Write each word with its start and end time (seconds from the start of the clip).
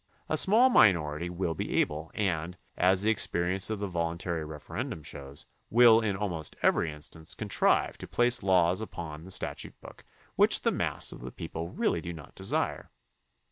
A 0.29 0.35
small 0.35 0.71
minority 0.71 1.29
will 1.29 1.53
be 1.53 1.79
able 1.79 2.09
and, 2.15 2.57
as 2.75 3.03
the 3.03 3.11
experience 3.11 3.69
of 3.69 3.77
the 3.77 3.85
voluntary 3.85 4.43
referendum 4.43 5.03
shows, 5.03 5.45
will 5.69 5.99
in 6.01 6.15
almost 6.15 6.55
every 6.63 6.91
instance 6.91 7.35
contrive 7.35 7.99
to 7.99 8.07
place 8.07 8.41
laws 8.41 8.81
upon 8.81 9.23
the 9.25 9.29
statute 9.29 9.79
book 9.79 10.03
which 10.35 10.63
the 10.63 10.71
mass 10.71 11.11
of 11.11 11.19
the 11.19 11.31
people 11.31 11.69
really 11.69 12.01
do 12.01 12.13
not 12.13 12.33
desire. 12.33 12.89